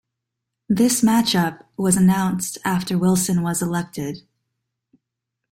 This 0.67 1.01
matchup 1.01 1.63
was 1.77 1.95
announced 1.95 2.57
after 2.65 2.97
Wilson 2.97 3.43
was 3.43 3.61
elected. 3.61 4.23